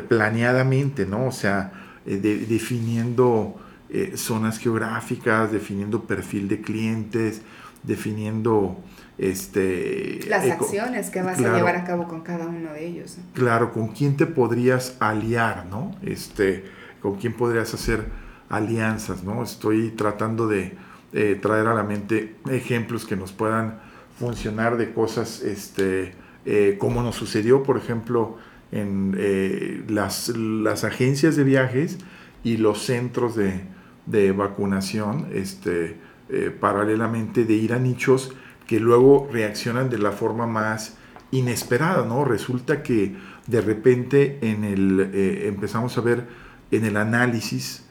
[0.08, 1.26] planeadamente, ¿no?
[1.26, 1.72] O sea,
[2.06, 2.16] eh,
[2.48, 3.56] definiendo
[3.90, 7.42] eh, zonas geográficas, definiendo perfil de clientes,
[7.82, 8.78] definiendo
[9.18, 11.54] este, Las eco- acciones que vas claro.
[11.54, 13.18] a llevar a cabo con cada uno de ellos.
[13.34, 15.94] Claro, con quién te podrías aliar, ¿no?
[16.02, 16.64] Este,
[17.00, 18.06] con quién podrías hacer
[18.48, 19.42] alianzas, ¿no?
[19.42, 20.76] Estoy tratando de
[21.12, 23.78] eh, traer a la mente ejemplos que nos puedan
[24.18, 28.38] funcionar de cosas, este, eh, como nos sucedió, por ejemplo,
[28.72, 31.98] en eh, las, las agencias de viajes
[32.42, 33.62] y los centros de,
[34.06, 35.98] de vacunación, este,
[36.28, 38.32] eh, paralelamente de ir a nichos
[38.66, 40.96] que luego reaccionan de la forma más
[41.30, 42.24] inesperada, ¿no?
[42.24, 43.14] Resulta que
[43.46, 46.26] de repente en el, eh, empezamos a ver
[46.70, 47.84] en el análisis,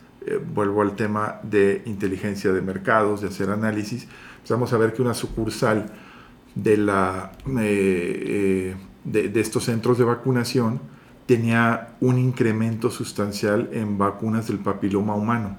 [0.55, 4.07] vuelvo al tema de inteligencia de mercados, de hacer análisis,
[4.37, 5.85] empezamos a ver que una sucursal
[6.55, 10.79] de, la, eh, eh, de, de estos centros de vacunación
[11.25, 15.57] tenía un incremento sustancial en vacunas del papiloma humano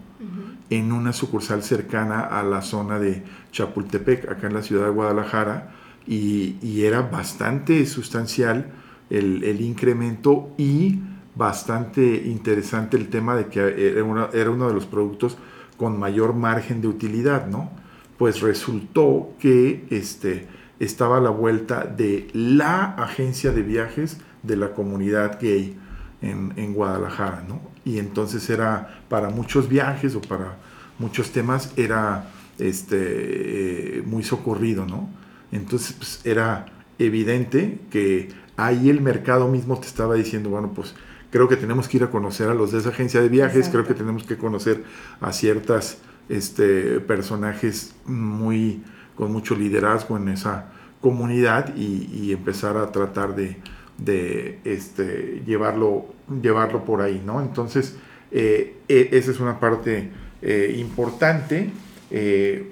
[0.71, 5.71] en una sucursal cercana a la zona de Chapultepec, acá en la ciudad de Guadalajara,
[6.09, 8.73] y, y era bastante sustancial
[9.11, 10.99] el, el incremento y
[11.37, 13.61] bastante interesante el tema de que
[13.93, 15.37] era, una- era uno de los productos
[15.77, 17.71] con mayor margen de utilidad, ¿no?
[18.19, 24.75] Pues resultó que este, estaba a la vuelta de la agencia de viajes de la
[24.75, 25.77] comunidad gay
[26.23, 27.61] en, en Guadalajara, ¿no?
[27.85, 30.57] Y entonces era para muchos viajes o para
[30.99, 35.09] muchos temas era este, eh, muy socorrido, ¿no?
[35.53, 36.67] Entonces pues, era
[36.99, 40.95] evidente que ahí el mercado mismo te estaba diciendo, bueno, pues
[41.31, 43.79] creo que tenemos que ir a conocer a los de esa agencia de viajes, Exacto.
[43.79, 44.85] creo que tenemos que conocer
[45.21, 48.83] a ciertas este, personajes muy
[49.17, 50.67] con mucho liderazgo en esa
[51.01, 56.07] comunidad y, empezar a tratar de, este, llevarlo,
[56.43, 57.41] llevarlo por ahí, ¿no?
[57.41, 57.97] Entonces,
[58.31, 60.11] eh, e- esa es una parte
[60.43, 61.71] eh, importante.
[62.11, 62.71] Eh,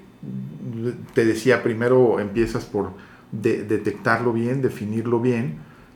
[1.13, 2.91] te decía, primero empiezas por
[3.31, 5.55] de- detectarlo bien, definirlo bien,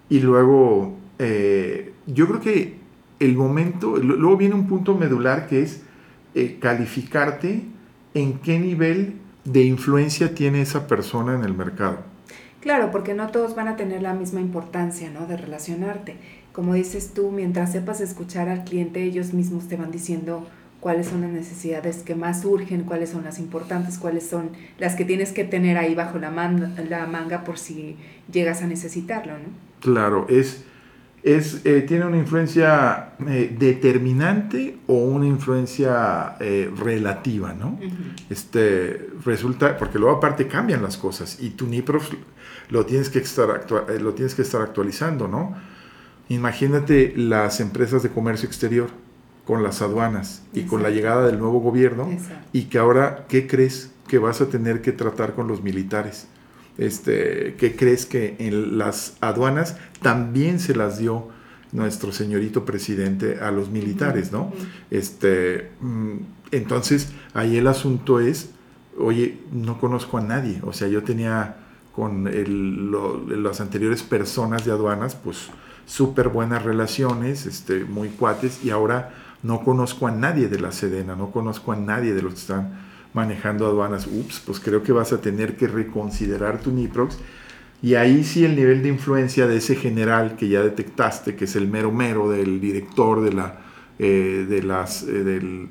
[0.09, 0.97] y luego
[2.07, 2.75] yo creo que
[3.19, 5.81] el momento, luego viene un punto medular que es
[6.62, 7.63] calificarte
[8.13, 9.15] en qué nivel
[9.51, 11.97] de influencia tiene esa persona en el mercado.
[12.62, 15.25] Claro, porque no todos van a tener la misma importancia, ¿no?
[15.27, 16.15] De relacionarte.
[16.51, 20.45] Como dices tú, mientras sepas escuchar al cliente, ellos mismos te van diciendo
[20.81, 25.05] cuáles son las necesidades que más urgen, cuáles son las importantes, cuáles son las que
[25.05, 27.95] tienes que tener ahí bajo la, man- la manga por si
[28.31, 29.49] llegas a necesitarlo, ¿no?
[29.81, 30.65] Claro, es,
[31.23, 37.77] es, eh, tiene una influencia eh, determinante o una influencia eh, relativa, ¿no?
[38.29, 42.12] Este, resulta, porque luego aparte cambian las cosas y tu NIPROF
[42.69, 45.55] lo tienes que estar, actua- lo tienes que estar actualizando, ¿no?
[46.29, 48.89] Imagínate las empresas de comercio exterior
[49.45, 52.47] con las aduanas y con la llegada del nuevo gobierno Exacto.
[52.53, 56.27] y que ahora, ¿qué crees que vas a tener que tratar con los militares?
[56.80, 61.28] Este, ¿Qué crees que en las aduanas también se las dio
[61.74, 64.52] nuestro señorito presidente a los militares, ¿no?
[64.89, 66.13] Este, mm,
[66.52, 68.52] entonces, ahí el asunto es,
[68.98, 71.58] oye, no conozco a nadie, o sea, yo tenía
[71.94, 75.50] con el- lo- las anteriores personas de aduanas, pues
[75.86, 79.13] súper buenas relaciones, este, muy cuates, y ahora
[79.44, 82.88] no conozco a nadie de la Sedena, no conozco a nadie de los que están
[83.13, 84.08] manejando aduanas.
[84.08, 87.17] Ups, pues creo que vas a tener que reconsiderar tu NIPROX.
[87.82, 91.56] Y ahí sí el nivel de influencia de ese general que ya detectaste, que es
[91.56, 93.60] el mero mero del director de, la,
[94.00, 95.67] eh, de las, eh,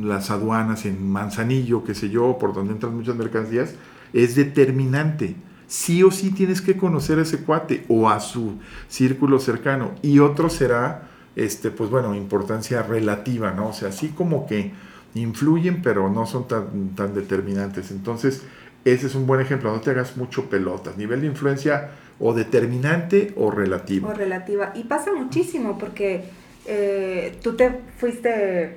[0.00, 3.76] las aduanas en Manzanillo, qué sé yo, por donde entran muchas mercancías,
[4.12, 5.36] es determinante.
[5.68, 9.92] Sí o sí tienes que conocer a ese cuate o a su círculo cercano.
[10.02, 13.68] Y otro será, este, pues bueno, importancia relativa, ¿no?
[13.68, 14.72] O sea, así como que
[15.14, 17.90] influyen, pero no son tan, tan determinantes.
[17.90, 18.42] Entonces,
[18.84, 19.72] ese es un buen ejemplo.
[19.72, 20.96] No te hagas mucho pelotas.
[20.96, 24.08] Nivel de influencia o determinante o relativo.
[24.08, 24.72] O relativa.
[24.74, 26.24] Y pasa muchísimo porque
[26.66, 28.76] eh, tú te fuiste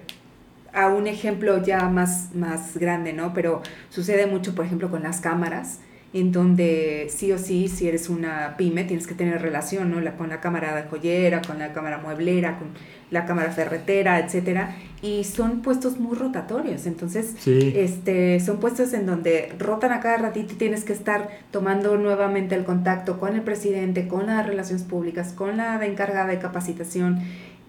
[0.74, 3.34] a un ejemplo ya más, más grande, ¿no?
[3.34, 5.80] Pero sucede mucho, por ejemplo, con las cámaras,
[6.14, 10.02] en donde sí o sí, si eres una pyme, tienes que tener relación, ¿no?
[10.02, 12.70] La- con la cámara de joyera, con la cámara mueblera, con
[13.10, 14.76] la cámara ferretera, etcétera.
[15.06, 16.86] Y son puestos muy rotatorios.
[16.88, 17.74] Entonces, Sí.
[17.76, 22.56] este, son puestos en donde rotan a cada ratito y tienes que estar tomando nuevamente
[22.56, 27.20] el contacto con el presidente, con las relaciones públicas, con la de encargada de capacitación.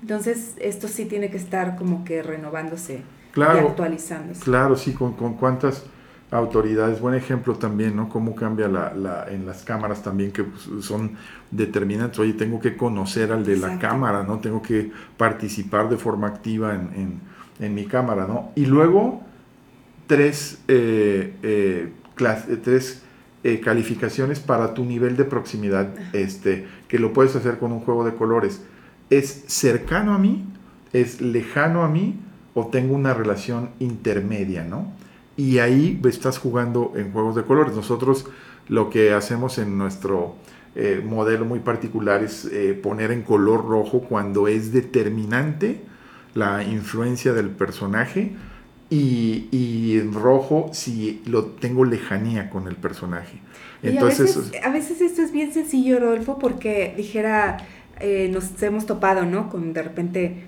[0.01, 3.01] Entonces, esto sí tiene que estar como que renovándose
[3.37, 4.41] y actualizándose.
[4.43, 5.85] claro, sí, con, con cuántas
[6.31, 7.01] autoridades.
[7.01, 8.09] Buen ejemplo también, ¿no?
[8.09, 11.13] Cómo cambia la, la- en las cámaras también, que pues, son
[11.51, 12.19] determinantes.
[12.19, 14.39] Oye, tengo que conocer al de la cámara, ¿no?
[14.39, 17.21] Tengo que participar de forma activa en, en-
[17.59, 18.51] en mi cámara, ¿no?
[18.55, 19.23] Y luego,
[20.07, 21.93] tres eh, eh,
[22.63, 23.03] tres
[23.45, 28.05] eh, calificaciones para tu nivel de proximidad, este, que lo puedes hacer con un juego
[28.05, 28.63] de colores.
[29.11, 30.45] ¿Es cercano a mí?
[30.93, 32.19] ¿Es lejano a mí?
[32.55, 34.91] ¿O tengo una relación intermedia, no?
[35.37, 37.75] Y ahí estás jugando en juegos de colores.
[37.75, 38.27] Nosotros
[38.69, 40.37] lo que hacemos en nuestro
[40.75, 45.81] eh, modelo muy particular es eh, poner en color rojo cuando es determinante
[46.35, 48.33] la influencia del personaje
[48.91, 53.41] y, en rojo si lo tengo lejanía con el personaje.
[53.83, 57.57] Entonces, a veces, esto es bien sencillo, Rodolfo, porque dijera,
[58.01, 59.49] eh, nos hemos topado, ¿no?
[59.49, 60.45] Con de repente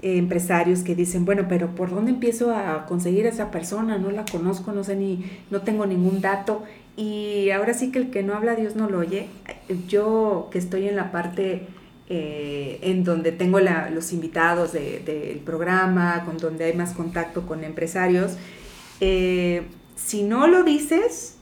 [0.00, 3.98] empresarios que dicen, bueno, pero ¿por dónde empiezo a conseguir a esa persona?
[3.98, 6.62] No la conozco, no sé ni, no tengo ningún dato.
[6.96, 9.28] Y ahora sí que el que no habla Dios no lo oye.
[9.88, 11.66] Yo que estoy en la parte
[12.10, 18.36] eh, en donde tengo los invitados del programa, con donde hay más contacto con empresarios.
[19.00, 19.62] Eh,
[19.94, 21.37] si no lo dices,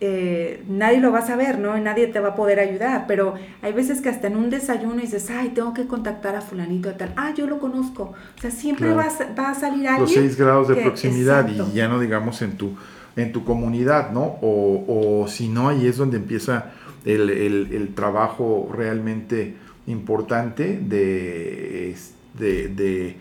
[0.00, 1.78] eh, nadie lo va a saber, ¿no?
[1.78, 5.30] nadie te va a poder ayudar, pero hay veces que hasta en un desayuno dices,
[5.30, 8.92] ay, tengo que contactar a fulanito de tal, ah, yo lo conozco, o sea, siempre
[8.92, 10.00] va, a, salir alguien.
[10.00, 12.76] Los seis grados de proximidad y ya no digamos en tu,
[13.16, 14.38] en tu comunidad, ¿no?
[14.42, 16.72] O, si no, ahí es donde empieza
[17.04, 19.56] el, el trabajo realmente
[19.88, 21.96] importante de,
[22.38, 23.16] de,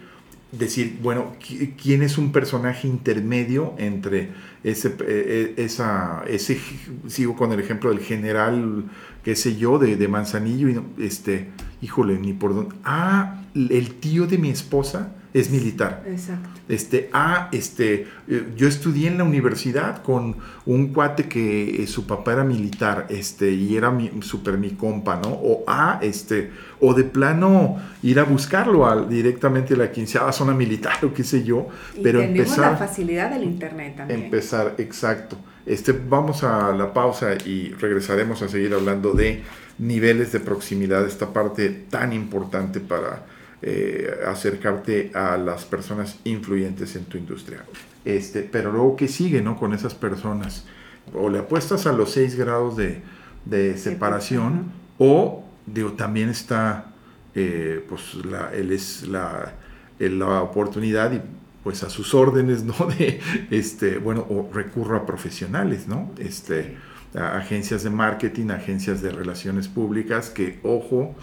[0.51, 1.35] decir, bueno,
[1.81, 4.31] ¿quién es un personaje intermedio entre
[4.63, 6.59] ese, e, e, esa, ese,
[7.07, 8.85] sigo con el ejemplo del general,
[9.23, 11.49] qué sé yo, de, de Manzanillo, y este,
[11.81, 16.03] híjole, ni por dónde, ah, el tío de mi esposa es militar.
[16.07, 16.49] Exacto.
[16.69, 22.07] Este, ah, este, eh, yo estudié en la universidad con un cuate que eh, su
[22.07, 25.29] papá era militar, este, y era mi, super mi compa, ¿no?
[25.29, 30.97] O ah, este, o de plano ir a buscarlo directamente a la quinceava zona militar
[31.03, 31.67] o qué sé yo,
[32.01, 32.71] pero tenemos empezar.
[32.71, 34.23] la facilidad del internet también.
[34.23, 35.37] Empezar, exacto.
[35.65, 39.43] Este, vamos a la pausa y regresaremos a seguir hablando de
[39.77, 43.25] niveles de proximidad, esta parte tan importante para
[43.61, 47.63] eh, acercarte a las personas influyentes en tu industria.
[48.05, 49.57] Este, pero luego, ¿qué sigue no?
[49.57, 50.65] con esas personas?
[51.13, 56.91] O le apuestas a los 6 grados de, separación, o digo, también está
[57.33, 59.53] eh, pues, la, él es la,
[59.99, 61.21] la oportunidad y
[61.63, 62.75] pues a sus órdenes, ¿no?
[62.97, 63.19] De,
[63.51, 66.11] este, bueno, o recurro a profesionales, ¿no?
[66.17, 66.77] Este,
[67.15, 71.15] a agencias de marketing, agencias de relaciones públicas, que ojo,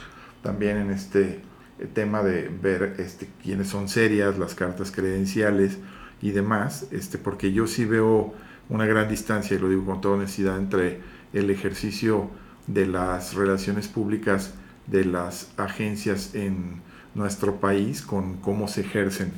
[0.43, 1.41] también en este
[1.79, 5.79] el tema de ver este, quiénes son serias, las cartas credenciales
[6.23, 8.35] y demás, este, porque yo sí veo
[8.69, 11.01] una gran distancia, y lo digo con toda honestidad, entre
[11.33, 12.31] el ejercicio
[12.67, 14.55] de las relaciones públicas
[14.87, 16.83] de las agencias en
[17.15, 19.33] nuestro país con cómo se ejercen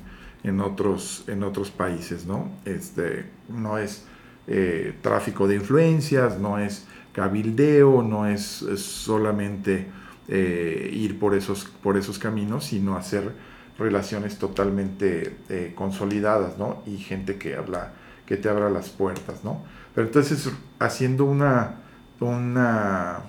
[0.45, 2.51] en otros, en otros países, ¿no?
[2.65, 4.05] Este, no es
[4.47, 8.43] eh, tráfico de influencias, no es cabildeo, no es
[8.77, 9.87] solamente
[10.29, 13.33] eh, ir por esos, por esos caminos, sino hacer
[13.79, 16.83] relaciones totalmente eh, consolidadas, ¿no?
[16.87, 17.93] Y gente que habla,
[18.25, 19.63] que te abra las puertas, ¿no?
[19.95, 21.77] Pero entonces, haciendo una,
[22.21, 23.21] una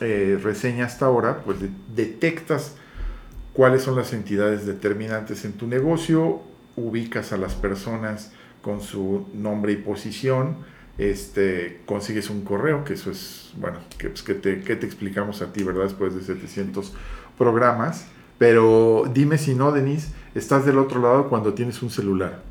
[0.00, 1.58] eh, reseña hasta ahora, pues
[1.94, 2.76] detectas
[3.52, 6.42] cuáles son las entidades determinantes en tu negocio,
[6.76, 10.56] ubicas a las personas con su nombre y posición,
[10.98, 15.42] este, consigues un correo, que eso es, bueno, que, pues, que, te, que te explicamos
[15.42, 15.84] a ti, ¿verdad?
[15.84, 16.92] Después de 700
[17.36, 18.06] programas.
[18.38, 22.42] Pero dime si no, Denise, estás del otro lado cuando tienes un celular.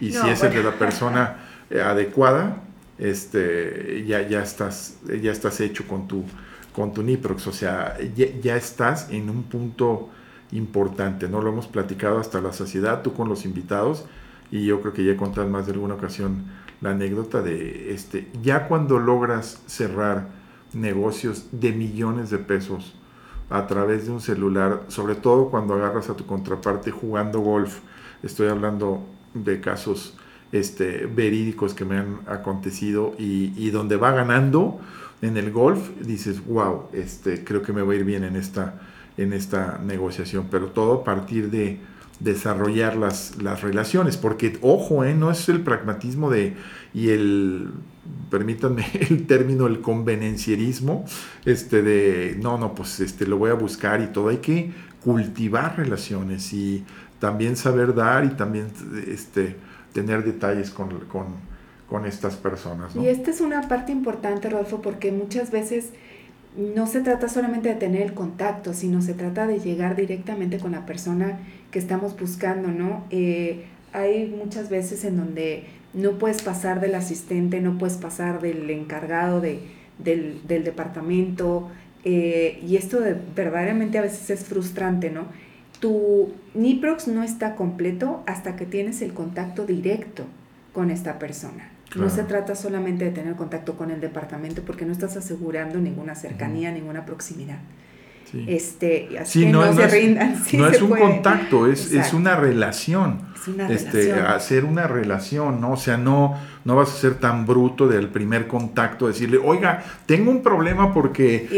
[0.00, 2.62] Y si es el de la persona eh, adecuada,
[2.98, 6.24] este, ya, ya, estás, ya estás hecho con tu,
[6.72, 7.46] con tu Niprox.
[7.46, 10.08] O sea, ya, ya, estás en un punto
[10.52, 11.28] importante.
[11.28, 14.04] No lo hemos platicado hasta la saciedad, tú con los invitados.
[14.50, 16.44] Y yo creo que ya he contado más de alguna ocasión
[16.80, 20.28] la anécdota de este, ya cuando logras cerrar
[20.72, 22.94] negocios de millones de pesos
[23.50, 27.80] a través de un celular, sobre todo cuando agarras a tu contraparte jugando golf,
[28.22, 30.16] estoy hablando de casos
[30.52, 34.78] este, verídicos que me han acontecido y, donde va ganando
[35.22, 38.80] en el golf, dices, wow, este, creo que me va a ir bien en esta,
[39.16, 41.80] en esta negociación, pero todo a partir de
[42.20, 45.14] desarrollar las, las relaciones, porque ojo, ¿eh?
[45.14, 46.54] no es el pragmatismo de
[46.92, 47.70] y el
[48.30, 51.04] permítanme el término el convenencierismo
[51.44, 54.72] este de no no pues este lo voy a buscar y todo hay que
[55.04, 56.84] cultivar relaciones y
[57.18, 58.68] también saber dar y también
[59.06, 59.56] este
[59.92, 65.50] tener detalles con, con, estas personas y esta es una parte importante Rodolfo porque muchas
[65.50, 65.90] veces
[66.56, 70.72] no se trata solamente de tener el contacto, sino se trata de llegar directamente con
[70.72, 71.38] la persona
[71.70, 73.04] que estamos buscando, ¿no?
[73.10, 75.64] Eh, hay muchas veces en donde
[75.94, 79.60] no puedes pasar del asistente, no puedes pasar del encargado de,
[79.98, 81.68] del, del departamento,
[82.04, 85.26] eh, y esto de, verdaderamente a veces es frustrante, ¿no?
[85.80, 90.24] Tu NIPROX no está completo hasta que tienes el contacto directo
[90.72, 91.70] con esta persona.
[91.96, 96.14] No se trata solamente de tener contacto con el departamento porque no estás asegurando ninguna
[96.14, 97.58] cercanía, ninguna proximidad.
[98.46, 100.42] Este, así que no, se rindan.
[100.52, 103.20] no es un contacto, es, es, una relación.
[103.34, 104.26] Es una este, relación.
[104.26, 105.72] Hacer una relación, ¿no?
[105.72, 110.30] O sea, no, no vas a ser tan bruto del primer contacto, decirle, oiga, tengo
[110.30, 111.48] un problema porque...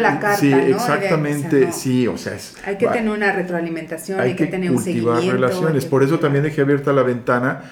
[0.00, 4.46] La carta, Sí, exactamente, sí, o sea, es, Hay que tener una retroalimentación, hay, que,
[4.46, 5.32] tener un seguimiento.
[5.32, 7.62] relaciones, por eso también dejé abierta la ventana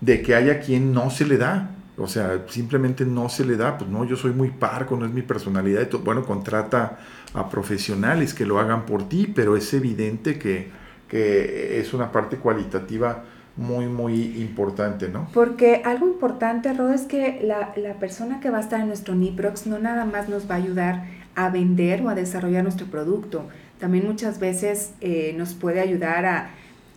[0.00, 1.70] de que haya quien no se le da.
[1.98, 5.12] O sea, simplemente no se le da, pues no, yo soy muy parco, no es
[5.12, 5.88] mi personalidad.
[6.04, 6.98] Bueno, contrata
[7.34, 10.70] a profesionales que lo hagan por ti, pero es evidente que,
[11.08, 13.24] que es una parte cualitativa
[13.56, 15.28] muy, muy importante, ¿no?
[15.34, 19.16] Porque algo importante, Rod, es que la, la, persona que va a estar en nuestro
[19.16, 23.48] NIPROX no nada más nos va a ayudar a vender o a desarrollar nuestro producto,
[23.80, 26.50] también muchas veces eh, nos puede ayudar a,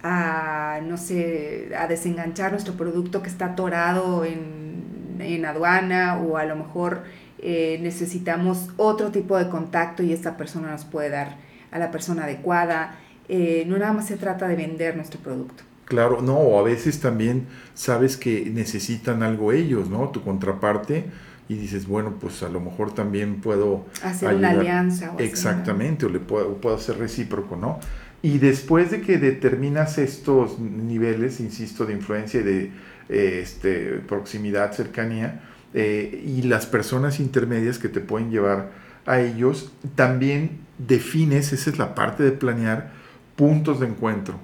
[0.03, 4.81] a, no sé, a desenganchar nuestro producto que está atorado en,
[5.22, 7.03] en aduana o a lo mejor
[7.39, 11.38] eh, necesitamos otro tipo de contacto y esta persona nos puede dar
[11.72, 12.95] a la persona adecuada.
[13.30, 15.63] Eh, no nada más se trata de vender nuestro producto.
[15.86, 20.09] Claro, no, a veces también sabes que necesitan algo ellos, ¿no?
[20.09, 21.05] Tu contraparte
[21.49, 25.11] y dices, bueno, pues a lo mejor también puedo hacer una alianza.
[25.11, 27.80] O Exactamente, o le puedo, puedo hacer recíproco, ¿no?
[28.24, 32.72] Y después de que determinas estos niveles, insisto, de influencia y de
[33.09, 35.41] eh, este, proximidad, cercanía,
[35.74, 38.72] eh, y las personas intermedias que te pueden llevar
[39.05, 42.91] a ellos, también defines, esa es la parte de planear,
[43.36, 44.39] puntos de encuentro.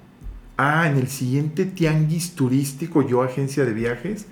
[0.56, 4.26] Ah, en el siguiente tianguis turístico, yo agencia de viajes,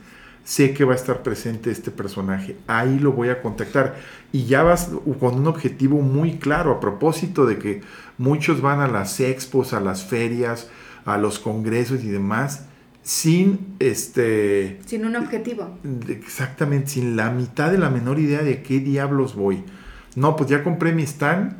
[0.47, 3.97] sé que va a estar presente este personaje, ahí lo voy a contactar.
[4.33, 7.83] Y ya vas con un objetivo muy claro a propósito de que
[8.17, 10.71] muchos van a las expos, a las ferias,
[11.05, 12.67] a los congresos y demás
[13.03, 15.79] sin este sin un objetivo.
[16.09, 19.65] Exactamente, sin la mitad de la menor idea de qué diablos voy.
[20.15, 21.57] No, pues ya compré mi stand,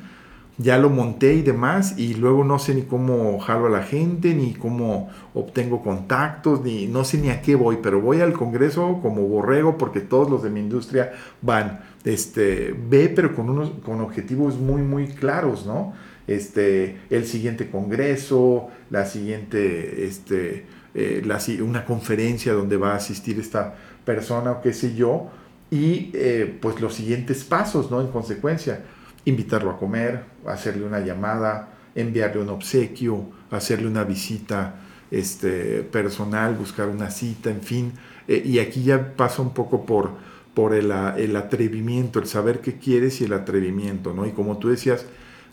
[0.59, 4.35] ya lo monté y demás y luego no sé ni cómo jalo a la gente,
[4.35, 9.01] ni cómo obtengo contactos, ni no sé ni a qué voy, pero voy al congreso
[9.03, 11.81] como borrego porque todos los de mi industria van.
[12.05, 15.93] Este, ve pero con unos con objetivos muy muy claros, ¿no?
[16.27, 21.23] Este, el siguiente congreso, la siguiente este eh,
[21.61, 25.29] una conferencia donde va a asistir esta persona o qué sé yo,
[25.71, 28.01] y eh, pues los siguientes pasos, ¿no?
[28.01, 28.83] En consecuencia,
[29.27, 34.77] invitarlo a comer, hacerle una llamada, enviarle un obsequio, hacerle una visita
[35.11, 37.93] este, personal, buscar una cita, en fin.
[38.29, 40.11] Eh, y aquí ya pasa un poco por,
[40.55, 44.27] por el, el, atrevimiento, el saber qué quieres y el atrevimiento, ¿no?
[44.27, 45.07] Y como tú decías,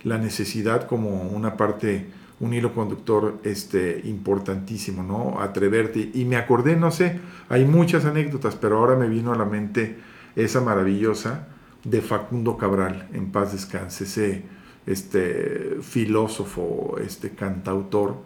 [0.03, 2.07] la necesidad como una parte
[2.39, 5.39] un hilo conductor este, importantísimo, ¿no?
[5.41, 6.11] Atreverte.
[6.13, 9.97] Y me acordé, no sé, hay muchas anécdotas, pero ahora me vino a la mente
[10.35, 11.47] esa maravillosa
[11.83, 14.43] de Facundo Cabral, en paz descanse, ese
[14.85, 18.17] este, filósofo, este cantautor,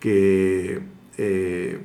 [0.00, 0.80] que
[1.18, 1.80] eh,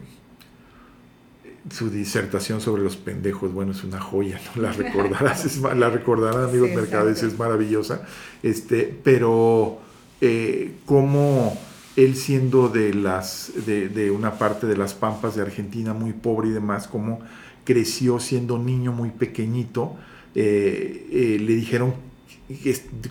[1.70, 4.62] su disertación sobre los pendejos, bueno, es una joya, ¿no?
[4.62, 6.72] La recordarás, es, la recordarán amigos
[7.16, 8.04] sí, es maravillosa,
[8.41, 9.80] este, pero
[10.22, 11.58] eh, cómo
[11.95, 16.52] él siendo de, las, de, una parte de las pampas de Argentina muy pobre y
[16.52, 17.20] demás, cómo
[17.64, 19.95] creció siendo niño muy pequeñito,
[20.34, 21.93] eh, eh, le dijeron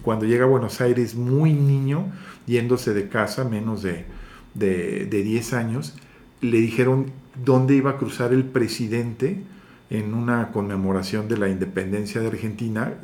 [0.03, 2.13] cuando llega a Buenos Aires muy niño,
[2.47, 4.07] yéndose de casa, menos de,
[4.55, 5.95] de, 10 años,
[6.41, 7.13] le dijeron
[7.45, 9.43] dónde iba a cruzar el presidente
[9.91, 12.95] en una conmemoración de la independencia de Argentina,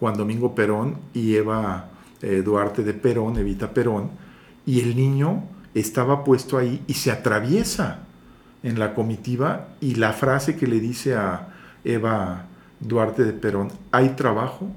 [0.00, 1.90] Juan Domingo Perón y Eva
[2.22, 4.10] eh, Duarte de Perón, Evita Perón,
[4.66, 5.44] y el niño
[5.74, 8.00] estaba puesto ahí y se atraviesa
[8.62, 11.54] en la comitiva y la frase que le dice a
[11.84, 12.46] Eva
[12.80, 14.68] Duarte de Perón, hay trabajo,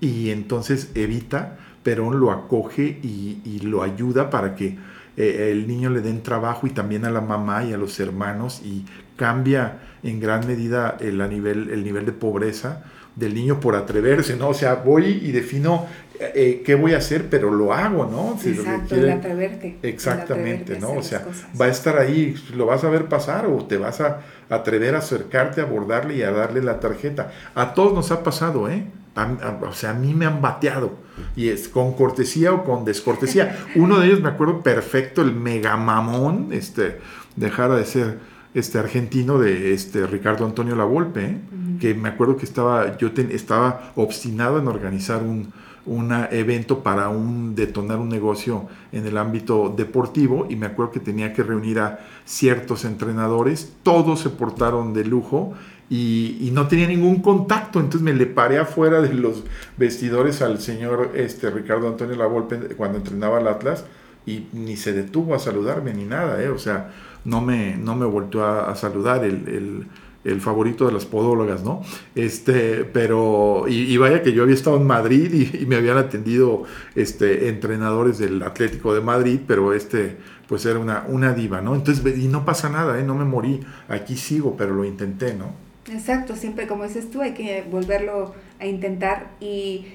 [0.00, 4.78] y entonces Evita Perón lo acoge y, lo ayuda para que
[5.16, 8.62] eh, el niño le den trabajo y también a la mamá y a los hermanos
[8.64, 8.84] y
[9.16, 12.84] cambia en gran medida el, nivel, el nivel de pobreza
[13.16, 14.48] del niño por atreverse, ¿no?
[14.48, 15.86] O sea, voy y defino
[16.18, 18.38] eh, qué voy a hacer, pero lo hago, ¿no?
[18.42, 19.78] Exacto, el atreverte.
[19.82, 20.92] Exactamente, ¿no?
[20.92, 21.26] O sea,
[21.60, 24.98] va a estar ahí, lo vas a ver pasar o te vas a atrever a
[24.98, 27.32] acercarte, a abordarle y a darle la tarjeta.
[27.54, 28.84] A todos nos ha pasado, ¿eh?
[29.16, 30.92] O sea, a mí me han bateado.
[31.36, 33.58] Y es con cortesía o con descortesía.
[33.74, 36.98] Uno de ellos me acuerdo perfecto, el megamamón, este,
[37.36, 38.18] dejara de ser
[38.54, 41.40] este argentino de este Ricardo Antonio Lavolpe, ¿eh?
[41.80, 45.52] que me acuerdo que estaba, yo estaba obstinado en organizar un,
[45.86, 51.00] un evento para un, detonar un negocio en el ámbito deportivo y me acuerdo que
[51.00, 55.54] tenía que reunir a ciertos entrenadores, todos se portaron de lujo
[55.90, 59.44] y, no tenía ningún contacto, entonces me le paré afuera de los
[59.76, 63.84] vestidores al señor este, Ricardo Antonio Lavolpe cuando entrenaba al Atlas
[64.24, 66.48] y ni se detuvo a saludarme ni nada, ¿eh?
[66.48, 66.92] o sea,
[67.24, 69.86] no me, no me volvió a, saludar el
[70.24, 71.82] el favorito de las podólogas, ¿no?
[72.14, 76.64] Este, pero, y, vaya que yo había estado en Madrid y, me habían atendido
[76.94, 80.16] este, entrenadores del Atlético de Madrid, pero este,
[80.46, 81.74] pues era una, una diva, ¿no?
[81.74, 83.02] Entonces, y no pasa nada, ¿eh?
[83.02, 85.69] No me morí, aquí sigo, pero lo intenté, ¿no?
[85.92, 89.86] Exacto, siempre como dices tú, hay que volverlo a intentar y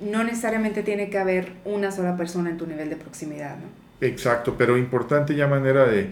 [0.00, 3.82] no necesariamente tiene que haber una sola persona en tu nivel de proximidad, ¿no?
[4.06, 6.10] Exacto, pero importante ya manera de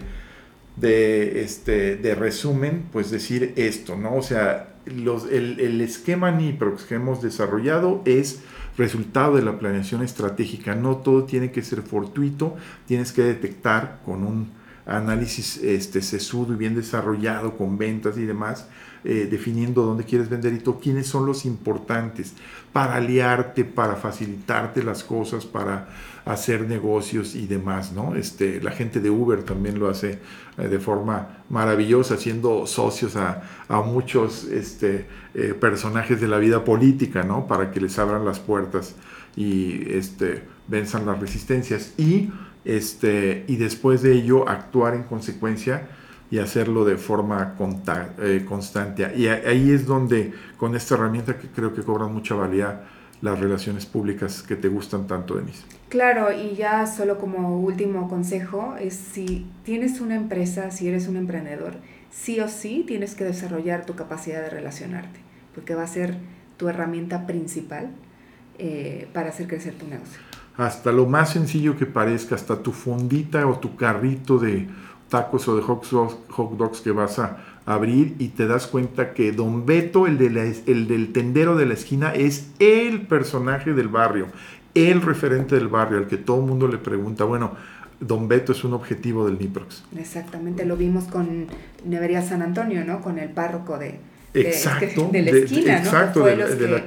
[0.77, 4.15] de, este, de resumen, pues decir esto, ¿no?
[4.15, 8.41] O sea, los, el, el, esquema NIPROX que hemos desarrollado es
[8.79, 10.75] resultado de la planeación estratégica.
[10.75, 14.53] No todo tiene que ser fortuito, tienes que detectar con un
[14.87, 18.69] análisis este, sesudo y bien desarrollado, con ventas y demás,
[19.03, 22.35] eh, definiendo dónde quieres vender y quiénes son los importantes
[22.73, 25.89] para aliarte, para facilitarte las cosas, para
[26.25, 28.15] hacer negocios y demás, ¿no?
[28.15, 30.19] Este, la gente de Uber también lo hace
[30.59, 33.43] eh, de forma maravillosa, siendo socios a,
[33.87, 37.47] muchos este, eh, personajes de la vida política, ¿no?
[37.47, 38.97] Para que les abran las puertas
[39.35, 42.31] y este, venzan las resistencias y,
[42.65, 45.89] este, y después de ello actuar en consecuencia
[46.31, 47.57] y hacerlo de forma
[48.19, 49.13] eh, constante.
[49.17, 52.83] Y ahí es donde con esta herramienta que creo que cobran mucha valía
[53.21, 55.65] las relaciones públicas que te gustan tanto, Denise.
[55.89, 61.17] Claro, y ya solo como último consejo es si tienes una empresa, si eres un
[61.17, 61.75] emprendedor,
[62.11, 65.21] sí o sí tienes que desarrollar tu capacidad de relacionarte,
[65.55, 66.17] porque va a ser
[66.57, 67.91] tu herramienta principal
[68.59, 70.21] eh, para hacer crecer tu negocio.
[70.57, 74.69] Hasta lo más sencillo que parezca, hasta tu fondita o tu carrito de
[75.11, 75.87] tacos o de hot
[76.57, 80.89] dogs, que vas a abrir y te das cuenta que Don Beto, el, de el
[80.89, 84.29] del tendero de la esquina, es el personaje del barrio,
[84.75, 87.53] el referente del barrio, al que todo el mundo le pregunta, bueno,
[88.01, 89.85] Don Beto es un objetivo del NIPROX.
[89.99, 91.49] Exactamente, lo vimos con
[91.85, 93.03] Nevería San Antonio, ¿no?
[93.03, 94.01] Con el párroco de,
[94.35, 95.85] exacto, de, la esquina, ¿no?
[95.85, 96.83] Exacto, de, la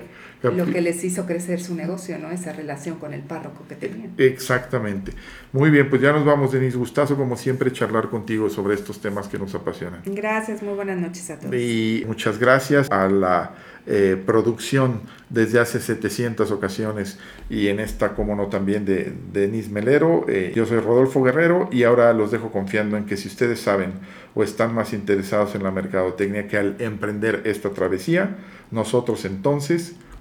[0.51, 2.29] lo que les hizo crecer su negocio, ¿no?
[2.31, 4.13] Esa relación con el párroco que tenían.
[4.17, 5.13] Exactamente.
[5.53, 6.77] Muy bien, pues ya nos vamos, Denise.
[6.77, 10.01] Gustazo, como siempre, charlar contigo sobre estos temas que nos apasionan.
[10.05, 11.55] Gracias, muy buenas noches a todos.
[11.55, 17.19] Y muchas gracias a la eh, producción desde hace 700 ocasiones
[17.49, 20.25] y en esta, como no, también de, Denise Melero.
[20.29, 23.93] Eh, yo soy Rodolfo Guerrero y ahora los dejo confiando en que si ustedes saben
[24.35, 28.37] o están más interesados en la mercadotecnia que al emprender esta travesía,
[28.71, 29.95] nosotros entonces